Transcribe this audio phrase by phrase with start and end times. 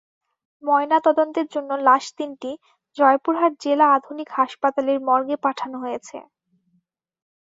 [0.63, 2.51] ময়না তদন্তের জন্য লাশ তিনটি
[2.97, 6.17] জয়পুরহাট জেলা আধুনিক হাসপাতালের মর্গে পাঠানো হয়েছে।